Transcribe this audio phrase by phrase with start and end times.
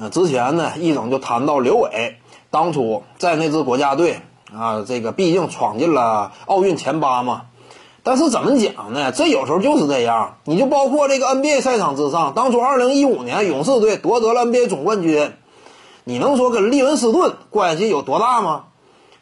[0.00, 2.16] 呃，之前呢，一整就谈到刘伟
[2.50, 4.22] 当初在那支国家队
[4.56, 7.42] 啊，这个毕竟闯进了奥运前八嘛。
[8.02, 9.12] 但是怎么讲呢？
[9.12, 10.36] 这有时候就是这样。
[10.44, 15.34] 你就包括这个 NBA 赛场之上，当初2015年勇士队夺得了 NBA 总冠军，
[16.04, 18.64] 你能说跟利文斯顿关系有多大吗？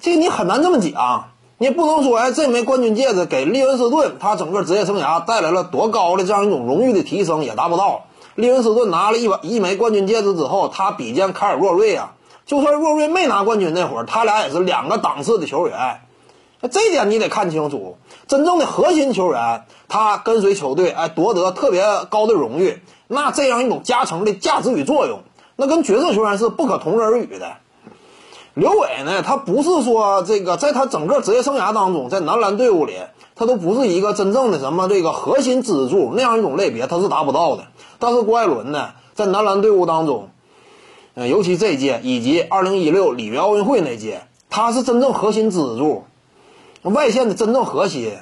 [0.00, 1.26] 这你很难这么讲。
[1.56, 8.06] 你不能说，哎，这枚冠军戒指给利文斯顿他整个职业生涯带来了多高的这样一种荣誉的提升，也达不到。
[8.36, 12.14] 利文斯顿拿了一把一枚冠军戒指之后，他比肩凯尔·沃瑞啊，
[12.46, 16.00] 就算沃瑞没拿冠军那会儿，他俩也是两个档次的球员。
[16.70, 25.20] 这点你得看清楚，真正的核心球员，他跟随球队，哎，夺得特别高的荣誉，那这样一种加成的价值与作用，
[25.56, 27.58] 那跟角色球员是不可同日而语的。
[28.54, 32.94] 刘伟呢，他不是说这个，在他整个职业生涯当中，在男篮队伍里，
[33.34, 37.64] 他都不是一个真正的什么这个核心支柱那样一种类别，他是达不到的。
[37.98, 40.28] 但是郭艾伦呢，在男篮队伍当中，
[41.14, 46.04] 呃，尤其这一届以及2016里约奥运会那届，他是真正核心支柱。
[46.82, 48.12] 外线的真正核心，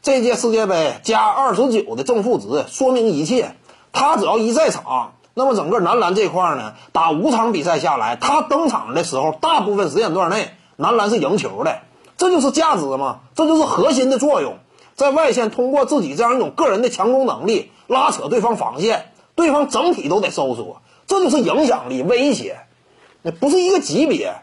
[0.00, 3.56] 这届世界杯加二十九的正负值说明一切。
[3.92, 11.80] 他只要一在场，那么整个男篮这块呢，打五场比赛下来，他登场的时候，大部分时间段内，男篮是赢球的。
[12.18, 14.58] 这就是价值嘛，这就是核心的作用。
[14.94, 22.58] 在外线通过自己这样一种个人的强攻能力，拉扯对方防线，对方整体都得收缩，这就是影响力、威胁，
[23.22, 24.34] 那不是一个级别。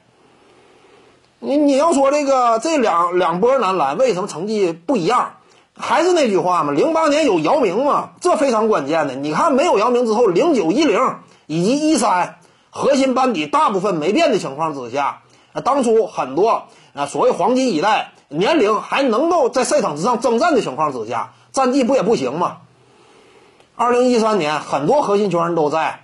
[1.40, 5.36] 你你要说这个这两两波男篮为什么成绩不一样？
[5.81, 9.16] 还是那句话嘛，零八年有姚明嘛，这非常关键的。
[9.16, 10.99] 你看没有姚明之后，零九一零
[11.47, 12.38] 以及一三
[12.69, 15.21] 核心班底大部分没变的情况之下，
[15.63, 22.58] 当初很多啊所谓黄金一代年龄还能够在赛场之上征战的情况之下，战绩不也不行吗？
[23.77, 26.02] 二零一三年很多核心球员都在，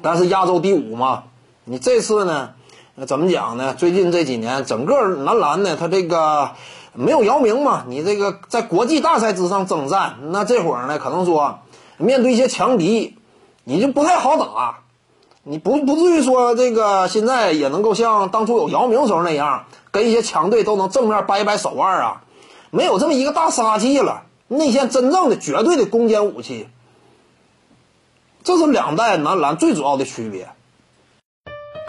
[0.00, 1.24] 但是亚洲第五嘛，
[1.64, 2.54] 你这次呢？
[3.06, 3.72] 怎么讲呢？
[3.72, 6.50] 最近这几年，整个男篮呢，他这个
[6.92, 11.60] 没有姚明嘛，你这个在国际大赛之上征战，那这会儿呢，可能说
[11.96, 13.16] 面对一些强敌，
[13.64, 14.80] 你就不太好打，
[15.44, 22.22] 你不不至于说这个现在也能够像当初有姚明时候那样，跟一些强队都能正面掰一掰手腕啊，
[22.70, 26.68] 没有这么一个大杀器了，内线真正的绝对的攻坚武器，
[28.42, 30.48] 这是两代男篮最主要的区别。